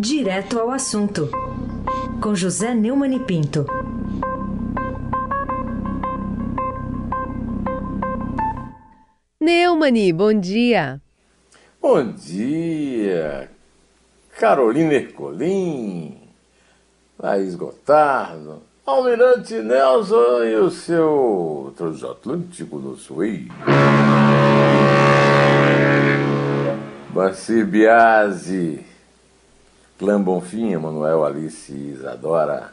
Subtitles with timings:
[0.00, 1.28] Direto ao assunto,
[2.22, 3.66] com José Neumann e Pinto.
[9.40, 11.00] Neumani, bom dia.
[11.82, 13.50] Bom dia,
[14.38, 16.16] Carolina Ercolim,
[17.18, 23.48] Laís Gotardo, Almirante Nelson e o seu transatlântico no Suí.
[27.12, 28.86] Baci Biasi,
[29.98, 32.72] Clã Bonfim, Emanuel Alice Isadora.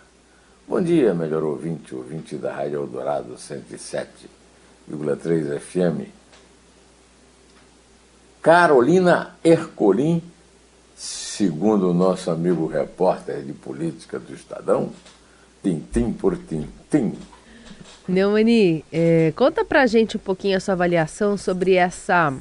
[0.67, 6.07] Bom dia, melhor ouvinte, ouvinte da Rádio Eldorado 107,3 FM.
[8.43, 10.21] Carolina Ercolim,
[10.95, 14.91] segundo o nosso amigo repórter de política do Estadão,
[15.63, 17.17] tintim por tintim.
[18.07, 22.31] Neumani, é, conta pra gente um pouquinho a sua avaliação sobre essa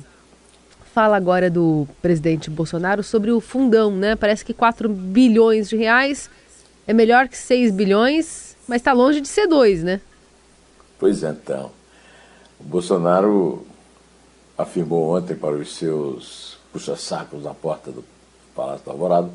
[0.94, 4.14] fala agora do presidente Bolsonaro sobre o fundão, né?
[4.14, 6.30] Parece que 4 bilhões de reais
[6.86, 10.00] é melhor que 6 bilhões, mas está longe de ser 2, né?
[10.96, 11.72] Pois então.
[12.60, 13.66] O Bolsonaro
[14.56, 18.04] afirmou ontem para os seus puxa-sacos na porta do
[18.54, 19.32] Palácio do Alvorado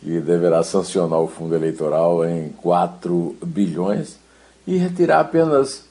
[0.00, 4.18] que deverá sancionar o fundo eleitoral em 4 bilhões
[4.66, 5.84] e retirar apenas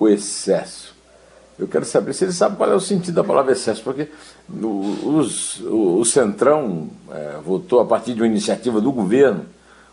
[0.00, 0.96] o excesso.
[1.58, 4.08] Eu quero saber se ele sabe qual é o sentido da palavra excesso, porque
[4.48, 9.44] os, o, o, Centrão é, votou, a partir de uma iniciativa do governo,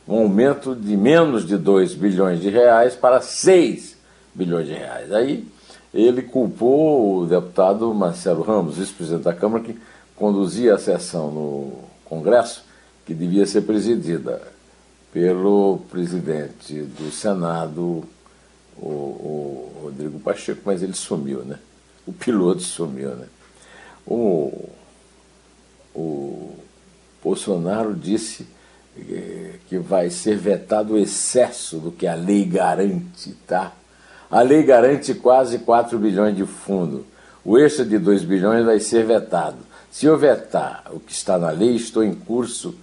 [0.08, 3.98] um aumento de menos de 2 bilhões de reais para 6
[4.34, 5.12] bilhões de reais.
[5.12, 5.48] Aí
[5.94, 9.78] ele culpou o deputado Marcelo Ramos, vice-presidente da Câmara, que
[10.16, 11.74] conduzia a sessão no
[12.06, 12.64] Congresso,
[13.06, 14.42] que devia ser presidida
[15.12, 18.04] pelo presidente do Senado,
[18.82, 21.60] o, o Rodrigo Pacheco, mas ele sumiu, né?
[22.06, 23.28] O piloto sumiu, né?
[24.06, 24.70] O,
[25.94, 26.56] o
[27.24, 28.48] Bolsonaro disse
[28.98, 33.74] eh, que vai ser vetado o excesso do que a lei garante, tá?
[34.32, 37.06] A lei garante quase 4 bilhões de fundo.
[37.44, 39.58] O extra de 2 bilhões vai ser vetado.
[39.92, 42.76] Se eu vetar o que está na lei, estou em curso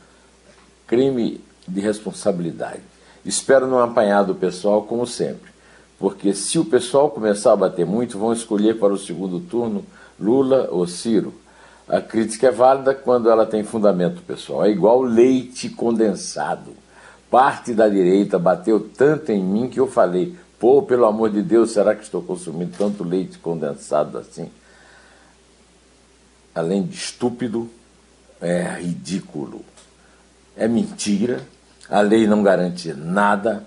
[0.86, 2.82] crime de responsabilidade.
[3.24, 5.50] Espero não apanhar do pessoal, como sempre.
[5.98, 9.84] Porque se o pessoal começar a bater muito, vão escolher para o segundo turno
[10.18, 11.32] Lula ou Ciro.
[11.88, 14.64] A crítica é válida quando ela tem fundamento, pessoal.
[14.64, 16.72] É igual leite condensado.
[17.30, 21.70] Parte da direita bateu tanto em mim que eu falei: Pô, pelo amor de Deus,
[21.70, 24.50] será que estou consumindo tanto leite condensado assim?
[26.54, 27.68] Além de estúpido,
[28.40, 29.64] é ridículo.
[30.56, 31.46] É mentira.
[31.88, 33.64] A lei não garante nada.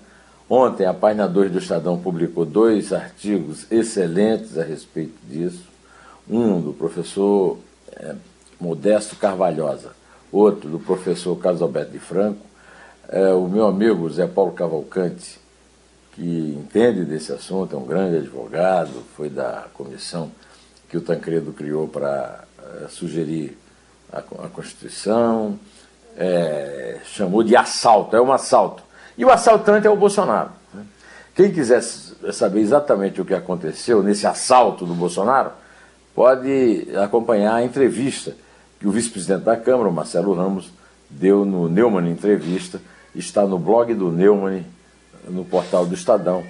[0.52, 5.68] Ontem, a página 2 do Estadão publicou dois artigos excelentes a respeito disso.
[6.28, 7.56] Um do professor
[7.92, 8.16] é,
[8.60, 9.92] Modesto Carvalhosa,
[10.32, 12.44] outro do professor Carlos Alberto de Franco.
[13.08, 15.38] É, o meu amigo Zé Paulo Cavalcante
[16.12, 20.30] que entende desse assunto, é um grande advogado, foi da comissão
[20.88, 22.44] que o Tancredo criou para
[22.82, 23.56] é, sugerir
[24.12, 25.58] a, a Constituição,
[26.16, 28.82] é, chamou de assalto, é um assalto.
[29.16, 30.50] E o assaltante é o Bolsonaro.
[30.72, 30.84] Né?
[31.34, 35.52] Quem quiser saber exatamente o que aconteceu nesse assalto do Bolsonaro,
[36.14, 38.34] pode acompanhar a entrevista
[38.78, 40.72] que o vice-presidente da Câmara, Marcelo Ramos,
[41.08, 42.80] deu no Neumann Entrevista,
[43.14, 44.64] está no blog do Neumann,
[45.28, 46.44] no portal do Estadão.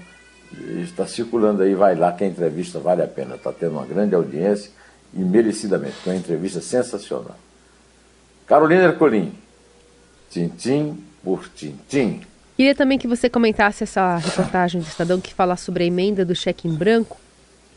[0.82, 3.36] Está circulando aí, vai lá que a entrevista vale a pena.
[3.36, 4.70] Está tendo uma grande audiência
[5.14, 5.94] e merecidamente.
[5.94, 7.36] Foi uma entrevista sensacional.
[8.46, 9.32] Carolina Ercolim,
[10.28, 12.22] tintim por tintim.
[12.60, 16.34] Queria também que você comentasse essa reportagem do Estadão que fala sobre a emenda do
[16.34, 17.16] cheque em branco.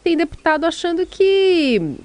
[0.04, 1.96] Tem deputado achando que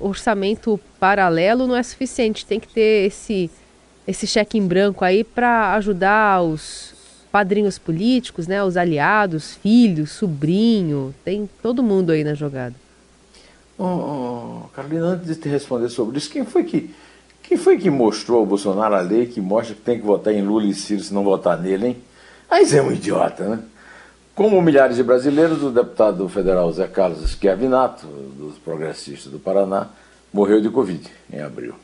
[0.00, 3.48] orçamento paralelo não é suficiente, tem que ter esse,
[4.04, 6.92] esse cheque em branco aí para ajudar os,
[7.30, 12.74] padrinhos políticos, né, os aliados, filhos, sobrinho, tem todo mundo aí na jogada.
[13.78, 16.90] Oh, Carolina, antes de te responder sobre isso, quem foi que
[17.44, 20.42] quem foi que mostrou ao Bolsonaro a lei que mostra que tem que votar em
[20.42, 22.07] Lula e Ciro se não votar nele, hein?
[22.50, 23.58] Mas é um idiota, né?
[24.34, 29.88] Como milhares de brasileiros, o deputado federal Zé Carlos Schiavinato, dos progressistas do Paraná,
[30.32, 31.74] morreu de Covid em abril.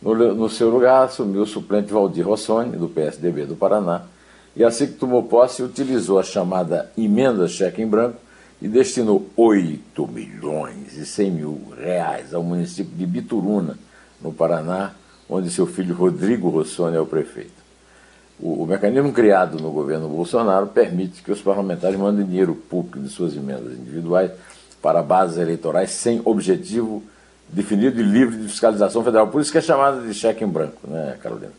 [0.00, 4.02] No, no seu lugar, assumiu o suplente Valdir Rossoni, do PSDB do Paraná,
[4.54, 8.18] e assim que tomou posse, utilizou a chamada emenda cheque em branco
[8.60, 13.78] e destinou 8 milhões e 100 mil reais ao município de Bituruna,
[14.20, 14.92] no Paraná,
[15.28, 17.65] onde seu filho Rodrigo Rossoni é o prefeito.
[18.38, 23.08] O, o, mecanismo criado no governo Bolsonaro permite que os parlamentares mandem dinheiro público de
[23.08, 24.30] suas emendas individuais
[24.82, 27.02] para bases eleitorais sem objetivo
[27.48, 29.28] definido e livre de fiscalização federal.
[29.28, 31.52] Por isso que é chamada de cheque em branco, né, Carolina?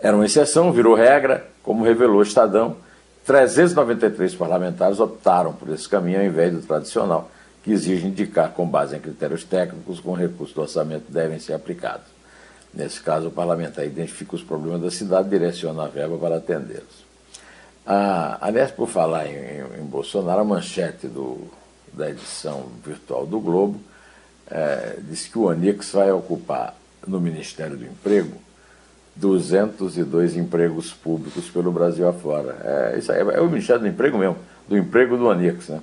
[0.00, 2.76] Era uma exceção, virou regra, como revelou o Estadão.
[3.24, 7.30] 393 parlamentares optaram por esse caminho ao invés do tradicional,
[7.62, 12.06] que exige indicar com base em critérios técnicos com recursos do orçamento devem ser aplicados.
[12.74, 17.04] Nesse caso, o parlamentar identifica os problemas da cidade direciona a verba para atendê-los.
[17.86, 21.38] Ah, aliás, por falar em, em, em, Bolsonaro, a manchete do,
[21.92, 23.78] da edição virtual do Globo
[24.50, 26.74] é, diz que o Onix vai ocupar
[27.06, 28.40] no Ministério do Emprego
[29.16, 32.56] 202 empregos públicos pelo Brasil afora.
[32.64, 35.68] É, isso aí é o Ministério do Emprego mesmo, do emprego do Onix.
[35.68, 35.82] Né?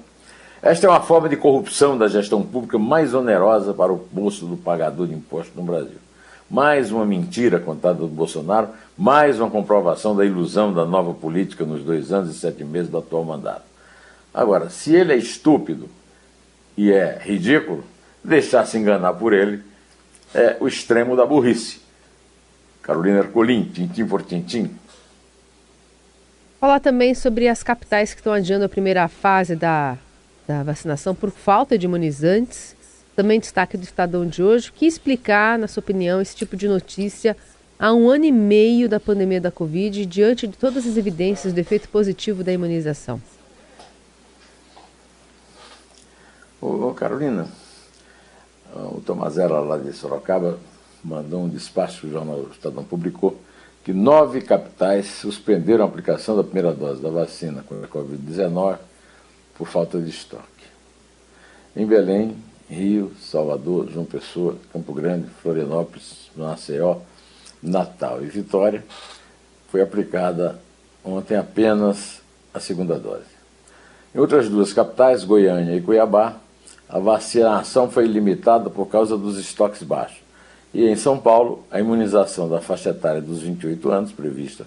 [0.61, 4.57] Esta é uma forma de corrupção da gestão pública mais onerosa para o bolso do
[4.57, 6.08] pagador de impostos no Brasil
[6.49, 11.83] mais uma mentira contada do Bolsonaro, mais uma comprovação da ilusão da nova política nos
[11.83, 13.63] dois anos e sete meses do atual mandato.
[14.33, 15.87] Agora, se ele é estúpido
[16.75, 17.83] e é ridículo,
[18.23, 19.63] deixar se enganar por ele
[20.33, 21.81] é o extremo da burrice.
[22.81, 24.71] Carolina Ercolim, tintim por tintim.
[26.59, 29.97] Falar também sobre as capitais que estão adiando a primeira fase da,
[30.47, 32.75] da vacinação por falta de imunizantes
[33.19, 37.35] também destaque do Estadão de hoje, que explicar, na sua opinião, esse tipo de notícia
[37.77, 41.59] há um ano e meio da pandemia da Covid, diante de todas as evidências do
[41.59, 43.21] efeito positivo da imunização?
[46.61, 47.49] Ô, Carolina,
[48.73, 50.57] o Tomazella lá de Sorocaba
[51.03, 53.37] mandou um despacho que o jornal Estadão publicou
[53.83, 58.77] que nove capitais suspenderam a aplicação da primeira dose da vacina contra a Covid-19
[59.55, 60.45] por falta de estoque.
[61.75, 66.97] Em Belém, Rio, Salvador, João Pessoa, Campo Grande, Florianópolis, Maceió,
[67.61, 68.83] Natal e Vitória,
[69.69, 70.59] foi aplicada
[71.03, 72.21] ontem apenas
[72.53, 73.39] a segunda dose.
[74.13, 76.37] Em outras duas capitais, Goiânia e Cuiabá,
[76.87, 80.19] a vacinação foi limitada por causa dos estoques baixos.
[80.73, 84.65] E em São Paulo, a imunização da faixa etária dos 28 anos, prevista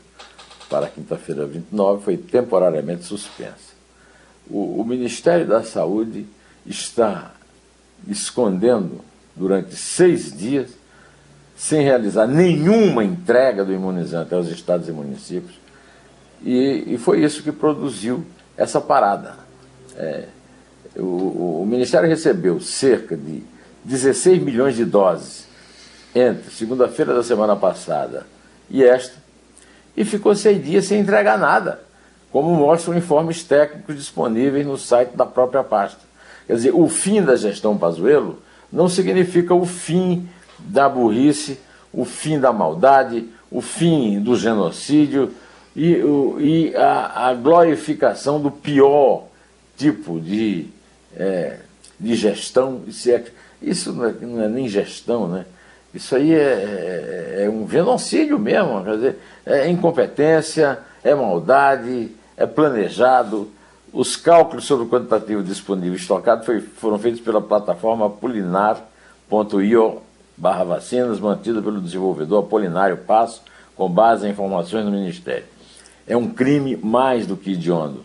[0.68, 3.72] para quinta-feira 29, foi temporariamente suspensa.
[4.48, 6.26] O, o Ministério da Saúde
[6.66, 7.32] está
[8.08, 9.00] escondendo
[9.34, 10.70] durante seis dias,
[11.56, 15.60] sem realizar nenhuma entrega do imunizante aos estados e municípios.
[16.42, 18.24] E, e foi isso que produziu
[18.56, 19.36] essa parada.
[19.96, 20.26] É,
[20.96, 23.42] o, o Ministério recebeu cerca de
[23.84, 25.46] 16 milhões de doses
[26.14, 28.26] entre segunda-feira da semana passada
[28.68, 29.16] e esta,
[29.96, 31.82] e ficou seis dias sem entregar nada,
[32.30, 36.00] como mostram informes técnicos disponíveis no site da própria pasta.
[36.46, 38.38] Quer dizer, o fim da gestão Pazuello
[38.72, 40.28] não significa o fim
[40.58, 41.58] da burrice,
[41.92, 45.32] o fim da maldade, o fim do genocídio
[45.76, 49.24] e, o, e a, a, glorificação do pior
[49.76, 50.66] tipo de,
[51.16, 51.58] é,
[51.98, 52.82] de gestão.
[53.06, 53.22] É,
[53.60, 55.44] isso não é, não é, nem gestão, né?
[55.94, 62.46] Isso aí é, é, é um genocídio mesmo, quer dizer, é incompetência, é maldade, é
[62.46, 63.50] planejado,
[63.92, 68.92] os cálculos sobre o quantitativo disponível estocado foi, foram feitos pela plataforma apolinar.io
[70.36, 73.42] barra vacinas, mantida pelo desenvolvedor Apolinário Passo,
[73.76, 75.44] com base em informações do Ministério.
[76.06, 78.02] É um crime mais do que hediondo.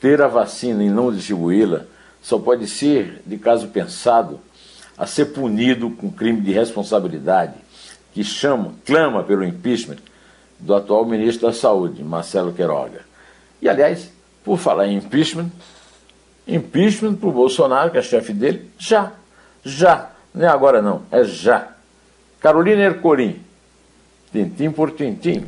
[0.00, 1.82] Ter a vacina e não distribuí-la
[2.22, 4.40] só pode ser, de caso pensado,
[4.96, 7.54] a ser punido com crime de responsabilidade,
[8.12, 9.98] que chama, clama pelo impeachment
[10.58, 13.02] do atual ministro da Saúde, Marcelo Queiroga.
[13.60, 14.10] E, aliás,
[14.46, 15.50] por falar em impeachment,
[16.46, 19.12] impeachment para o Bolsonaro, que é chefe dele, já.
[19.64, 20.12] Já.
[20.32, 21.72] Não é agora não, é já.
[22.38, 23.40] Carolina Ercolim,
[24.30, 25.46] tintim por tintim.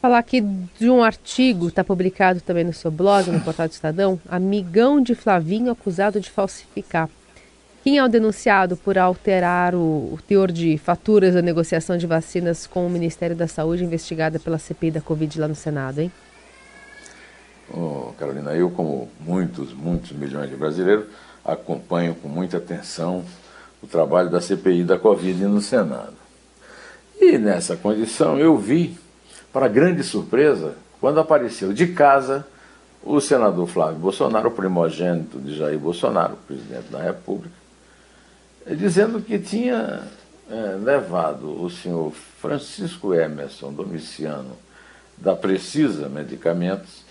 [0.00, 4.18] Falar aqui de um artigo, está publicado também no seu blog, no portal do Estadão,
[4.30, 7.10] amigão de Flavinho acusado de falsificar.
[7.84, 12.66] Quem é o denunciado por alterar o, o teor de faturas da negociação de vacinas
[12.66, 16.10] com o Ministério da Saúde, investigada pela CPI da Covid lá no Senado, hein?
[18.12, 21.06] Carolina, eu, como muitos, muitos milhões de brasileiros,
[21.44, 23.24] acompanho com muita atenção
[23.82, 26.14] o trabalho da CPI da Covid no Senado.
[27.20, 28.98] E nessa condição eu vi,
[29.52, 32.46] para grande surpresa, quando apareceu de casa
[33.02, 37.54] o senador Flávio Bolsonaro, primogênito de Jair Bolsonaro, presidente da República,
[38.66, 40.02] dizendo que tinha
[40.48, 44.56] é, levado o senhor Francisco Emerson Domiciano
[45.18, 47.02] da Precisa Medicamentos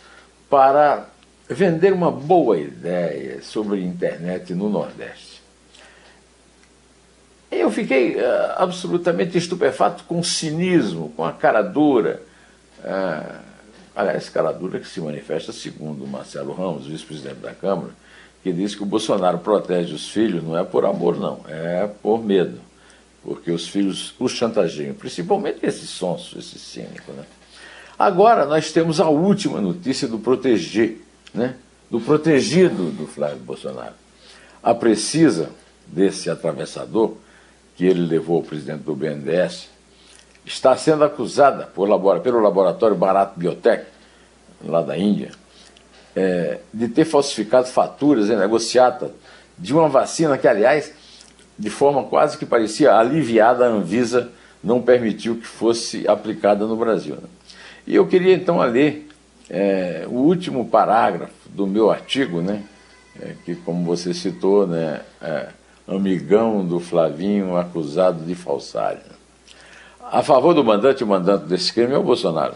[0.52, 1.08] para
[1.50, 5.42] vender uma boa ideia sobre internet no Nordeste.
[7.50, 8.22] Eu fiquei uh,
[8.58, 12.22] absolutamente estupefato com o cinismo, com a cara dura.
[12.80, 13.40] Uh,
[13.96, 17.92] aliás, cara dura que se manifesta segundo Marcelo Ramos, vice-presidente da Câmara,
[18.44, 22.22] que diz que o Bolsonaro protege os filhos não é por amor, não, é por
[22.22, 22.60] medo.
[23.24, 27.14] porque os filhos os chantageiam, principalmente esse sonso, esse cínico.
[27.14, 27.24] Né?
[28.02, 30.98] Agora nós temos a última notícia do proteger,
[31.32, 31.54] né?
[31.88, 33.94] do protegido do Flávio Bolsonaro.
[34.64, 35.52] A precisa
[35.86, 37.14] desse atravessador
[37.76, 39.70] que ele levou ao presidente do BNDES
[40.44, 41.88] está sendo acusada por,
[42.22, 43.86] pelo laboratório Bharat Biotech,
[44.66, 45.30] lá da Índia,
[46.16, 49.12] é, de ter falsificado faturas e negociatas
[49.60, 50.92] de uma vacina que, aliás,
[51.56, 54.32] de forma quase que parecia aliviada, a Anvisa
[54.64, 57.14] não permitiu que fosse aplicada no Brasil.
[57.14, 57.30] Né?
[57.92, 59.10] E eu queria então ler
[59.50, 62.64] é, o último parágrafo do meu artigo, né,
[63.20, 65.50] é, que, como você citou, né, é,
[65.86, 69.02] amigão do Flavinho acusado de falsário.
[70.10, 72.54] A favor do mandante, o mandante desse crime é o Bolsonaro.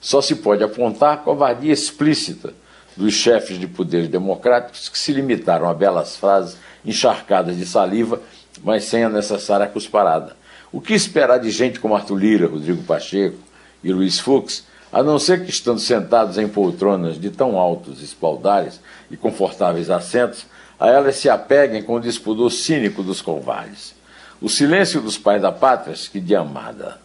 [0.00, 2.54] Só se pode apontar a covardia explícita
[2.96, 8.20] dos chefes de poderes democráticos que se limitaram a belas frases encharcadas de saliva,
[8.62, 10.36] mas sem a necessária cusparada.
[10.70, 13.38] O que esperar de gente como Arthur Lira, Rodrigo Pacheco
[13.82, 14.64] e Luiz Fux,
[14.96, 20.46] a não ser que estando sentados em poltronas de tão altos espaldares e confortáveis assentos,
[20.80, 23.94] a elas se apeguem com o despudor cínico dos covardes.
[24.40, 26.98] O silêncio dos pais da pátria, que de amada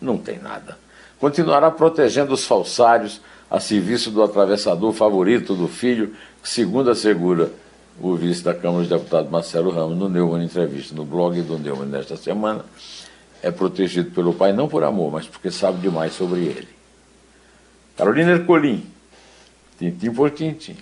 [0.00, 0.78] não tem nada,
[1.20, 7.52] continuará protegendo os falsários a serviço do atravessador favorito do filho, que, segundo assegura
[8.00, 11.88] o vice da Câmara dos Deputados Marcelo Ramos no Neumann Entrevista, no blog do Neumann
[11.88, 12.64] nesta semana,
[13.42, 16.75] é protegido pelo pai não por amor, mas porque sabe demais sobre ele.
[17.96, 18.84] Carolina Ercolim,
[19.78, 20.76] tintim por tintim.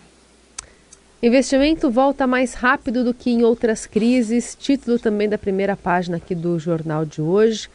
[1.23, 6.35] Investimento volta mais rápido do que em outras crises, título também da primeira página aqui
[6.35, 7.69] do jornal de hoje.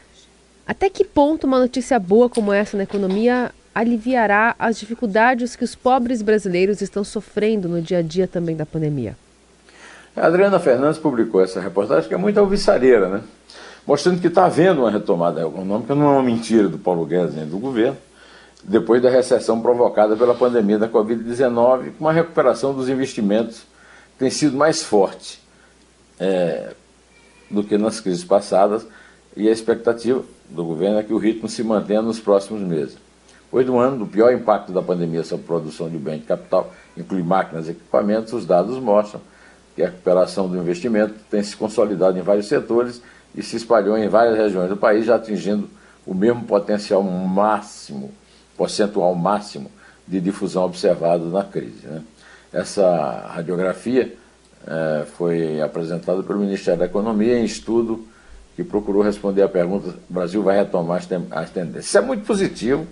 [0.66, 5.74] Até que ponto uma notícia boa como essa na economia aliviará as dificuldades que os
[5.74, 9.16] pobres brasileiros estão sofrendo no dia a dia também da pandemia?
[10.14, 13.22] A Adriana Fernandes publicou essa reportagem que é muito alvissareira, né?
[13.86, 17.46] mostrando que está havendo uma retomada econômica, não é uma mentira do Paulo Guedes nem
[17.46, 17.96] do governo,
[18.64, 23.62] depois da recessão provocada pela pandemia da Covid-19, com uma recuperação dos investimentos
[24.18, 25.40] tem sido mais forte
[26.18, 26.74] é,
[27.50, 28.86] do que nas crises passadas,
[29.34, 32.98] e a expectativa do governo é que o ritmo se mantenha nos próximos meses.
[33.44, 36.72] Depois do ano do pior impacto da pandemia sobre a produção de bem de capital,
[36.96, 39.20] inclui máquinas e equipamentos, os dados mostram
[39.74, 43.00] que a recuperação do investimento tem se consolidado em vários setores
[43.34, 45.68] e se espalhou em várias regiões do país, já atingindo
[46.06, 48.12] o mesmo potencial máximo,
[48.60, 49.70] percentual máximo
[50.06, 51.86] de difusão observado na crise.
[51.86, 52.02] Né?
[52.52, 54.14] Essa radiografia
[54.66, 58.06] é, foi apresentada pelo Ministério da Economia em estudo
[58.54, 60.98] que procurou responder à pergunta: Brasil vai retomar
[61.30, 61.86] as tendências?
[61.86, 62.86] Isso é muito positivo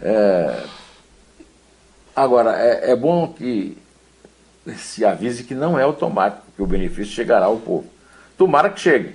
[0.00, 0.62] é...
[2.14, 3.76] Agora, é, é bom que
[4.76, 7.86] se avise que não é automático, que o benefício chegará ao povo.
[8.38, 9.14] Tomara que chegue.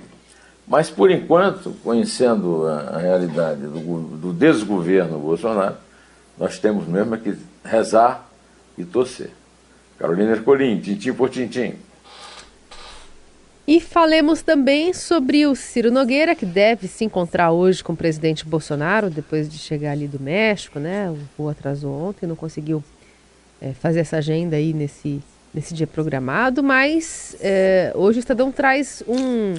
[0.70, 5.76] Mas, por enquanto, conhecendo a realidade do, do desgoverno Bolsonaro,
[6.38, 7.36] nós temos mesmo que
[7.66, 8.30] rezar
[8.78, 9.32] e torcer.
[9.98, 11.74] Carolina Ercolim, tintim por tintim.
[13.68, 18.46] E falemos também sobre o Ciro Nogueira, que deve se encontrar hoje com o presidente
[18.46, 21.10] Bolsonaro, depois de chegar ali do México, né?
[21.10, 22.84] O voo atrasou ontem, não conseguiu
[23.60, 25.20] é, fazer essa agenda aí nesse,
[25.54, 29.56] nesse dia programado, mas é, hoje o Estadão traz um,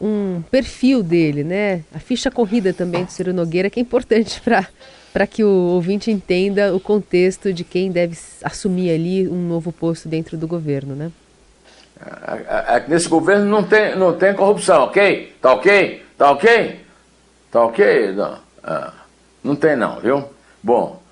[0.00, 1.82] um perfil dele, né?
[1.94, 4.40] A ficha corrida também do Ciro Nogueira, que é importante
[5.12, 10.08] para que o ouvinte entenda o contexto de quem deve assumir ali um novo posto
[10.08, 11.10] dentro do governo, né?
[12.68, 15.34] Aqui nesse governo não tem, não tem corrupção, ok?
[15.40, 16.02] Tá ok?
[16.16, 16.80] Tá ok?
[17.50, 18.12] Tá ok?
[18.12, 18.38] Não,
[19.42, 20.24] não tem não, viu?
[20.62, 21.02] Bom,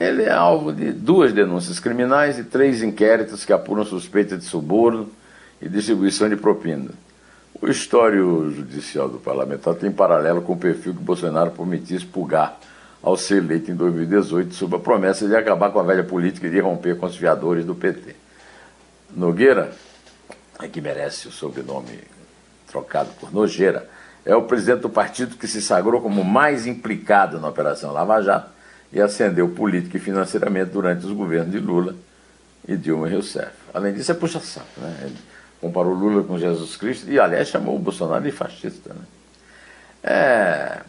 [0.00, 5.10] ele é alvo de duas denúncias criminais e três inquéritos que apuram suspeita de suborno
[5.60, 6.90] e distribuição de propina.
[7.62, 12.58] O histórico judicial do parlamentar tem paralelo com o perfil que Bolsonaro prometia expulgar
[13.00, 16.50] ao ser eleito em 2018 sob a promessa de acabar com a velha política e
[16.50, 18.16] de romper com os fiadores do PT.
[19.14, 19.70] Nogueira
[20.60, 22.00] é que merece o sobrenome
[22.66, 23.88] trocado por Nojeira,
[24.26, 28.50] é o presidente do partido que se sagrou como mais implicado na Operação Lava Jato
[28.92, 31.94] e ascendeu política e financeiramente durante os governos de Lula
[32.66, 33.52] e Dilma Rousseff.
[33.72, 34.66] Além disso, é puxa-saco.
[34.78, 34.96] Né?
[35.02, 35.31] Ele
[35.62, 38.92] comparou Lula com Jesus Cristo e, aliás, chamou o Bolsonaro de fascista.
[38.92, 39.00] Né?
[40.02, 40.80] É,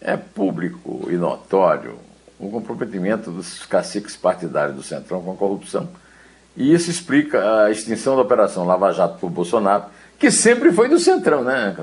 [0.00, 1.96] é público e notório
[2.40, 5.88] o comprometimento dos caciques partidários do Centrão com a corrupção
[6.56, 9.84] e isso explica a extinção da Operação Lava Jato por Bolsonaro,
[10.18, 11.74] que sempre foi do Centrão, né,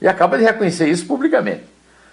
[0.00, 1.64] E acaba de reconhecer isso publicamente.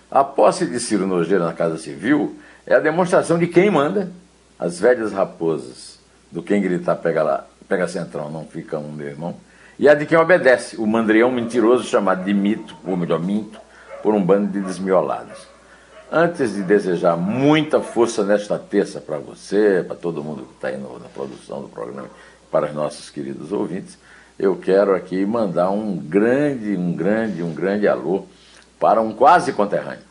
[0.09, 4.09] A posse de Ciro Nogueira na Casa Civil é a demonstração de quem manda.
[4.57, 5.99] As velhas raposas
[6.31, 9.35] do quem gritar pega lá, pega Centrão, não fica um meu irmão.
[9.79, 13.59] E a de quem obedece, o mandrião mentiroso chamado de mito, ou melhor, minto,
[14.01, 15.47] por um bando de desmiolados.
[16.11, 20.77] Antes de desejar muita força nesta terça para você, para todo mundo que está aí
[20.77, 22.09] no, na produção do programa,
[22.49, 23.97] para os nossos queridos ouvintes,
[24.39, 28.25] eu quero aqui mandar um grande, um grande, um grande alô
[28.79, 30.05] para um quase conterrâneo.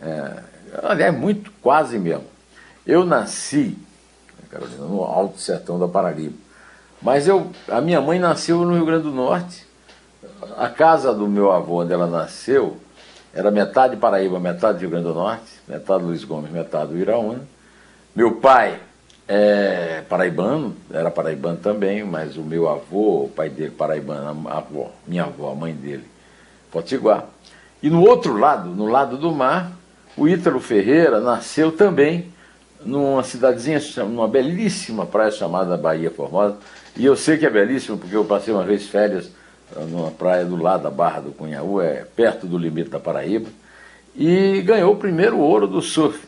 [0.00, 0.42] É,
[0.82, 2.26] aliás, muito quase mesmo.
[2.86, 3.76] Eu nasci,
[4.50, 6.47] Carolina, no Alto Sertão da Paraíba.
[7.00, 9.66] Mas eu, a minha mãe nasceu no Rio Grande do Norte.
[10.56, 12.76] A casa do meu avô, onde ela nasceu,
[13.32, 17.40] era metade Paraíba, metade Rio Grande do Norte, metade Luiz Gomes, metade Iraúna.
[18.14, 18.80] Meu pai
[19.28, 24.90] é paraibano, era paraibano também, mas o meu avô, o pai dele paraibano, a avó,
[25.06, 26.04] minha avó, a mãe dele,
[26.70, 27.26] potiguar.
[27.80, 29.70] E no outro lado, no lado do mar,
[30.16, 32.32] o Ítalo Ferreira nasceu também
[32.84, 36.56] numa cidadezinha, numa belíssima praia chamada Bahia Formosa.
[36.98, 39.30] E eu sei que é belíssimo porque eu passei uma vez férias
[39.76, 43.48] ah, numa praia do lado da Barra do Cunhaú, é perto do limite da Paraíba,
[44.16, 46.26] e ganhou o primeiro ouro do surf.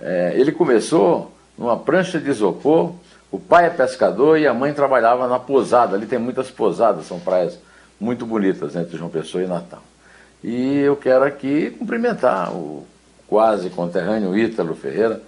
[0.00, 2.92] É, ele começou numa prancha de isopor,
[3.30, 5.96] o pai é pescador e a mãe trabalhava na posada.
[5.96, 7.56] Ali tem muitas posadas, são praias
[8.00, 9.82] muito bonitas entre João Pessoa e Natal.
[10.42, 12.84] E eu quero aqui cumprimentar o
[13.28, 15.22] quase conterrâneo Ítalo Ferreira,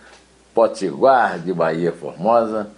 [0.53, 2.69] potiguar de Bahia Formosa,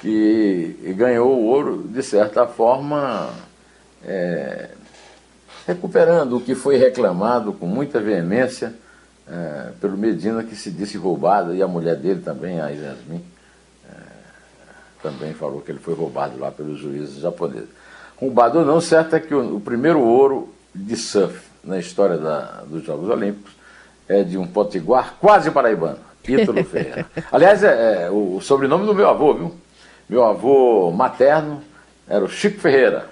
[0.00, 3.30] que ganhou o ouro, de certa forma,
[4.04, 4.70] é,
[5.66, 8.74] recuperando o que foi reclamado com muita veemência
[9.28, 13.22] é, pelo Medina, que se disse roubado, e a mulher dele também, a Yasmin,
[13.88, 13.96] é,
[15.02, 17.68] também falou que ele foi roubado lá pelos juízes japoneses.
[18.16, 22.62] Roubado ou não, certo é que o, o primeiro ouro de surf na história da,
[22.66, 23.52] dos Jogos Olímpicos
[24.08, 27.06] é de um potiguar quase paraibano, Ítalo Ferreira.
[27.30, 29.54] Aliás, é, é, o sobrenome do meu avô, viu?
[30.10, 31.62] Meu avô materno
[32.08, 33.06] era o Chico Ferreira.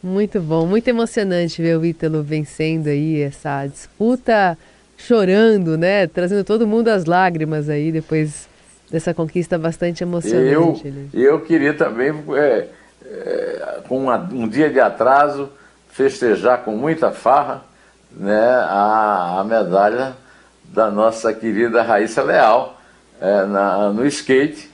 [0.00, 4.56] Muito bom, muito emocionante ver o Ítalo vencendo aí essa disputa,
[4.96, 6.06] chorando, né?
[6.06, 8.48] Trazendo todo mundo às lágrimas aí depois
[8.92, 10.86] dessa conquista bastante emocionante.
[10.86, 11.08] Eu, né?
[11.12, 12.68] eu queria também, é,
[13.04, 15.50] é, com uma, um dia de atraso,
[15.90, 17.64] festejar com muita farra
[18.08, 20.14] né, a, a medalha
[20.62, 22.80] da nossa querida Raíssa Leal
[23.20, 24.70] é, na, no skate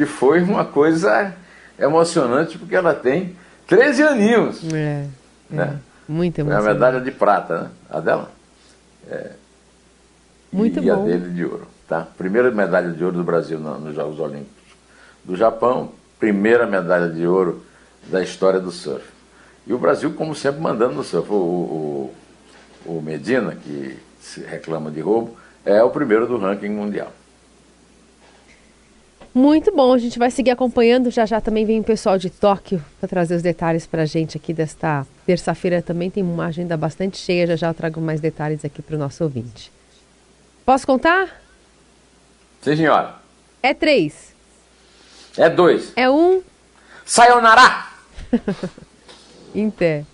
[0.00, 1.34] que foi uma coisa
[1.78, 3.36] emocionante, porque ela tem
[3.66, 4.64] 13 aninhos.
[4.72, 5.04] É,
[5.52, 5.78] é né?
[6.08, 6.66] muito emocionante.
[6.66, 7.70] É a medalha de prata, né?
[7.90, 8.30] A dela?
[9.06, 9.32] É,
[10.50, 11.02] muito e bom.
[11.02, 11.68] a dele de ouro.
[11.86, 12.08] Tá?
[12.16, 14.74] Primeira medalha de ouro do Brasil nos Jogos Olímpicos.
[15.22, 17.62] Do Japão, primeira medalha de ouro
[18.06, 19.04] da história do surf.
[19.66, 21.30] E o Brasil, como sempre, mandando no surf.
[21.30, 22.14] O, o,
[22.86, 27.12] o Medina, que se reclama de roubo, é o primeiro do ranking mundial.
[29.32, 31.10] Muito bom, a gente vai seguir acompanhando.
[31.10, 34.36] Já já também vem o pessoal de Tóquio para trazer os detalhes para a gente
[34.36, 35.80] aqui desta terça-feira.
[35.80, 37.46] Também tem uma agenda bastante cheia.
[37.46, 39.70] Já já eu trago mais detalhes aqui para o nosso ouvinte.
[40.66, 41.40] Posso contar?
[42.60, 43.14] Sim, senhora.
[43.62, 44.34] É três.
[45.36, 45.92] É dois.
[45.94, 46.42] É um.
[47.04, 47.86] Sayonara!
[49.76, 50.04] pé.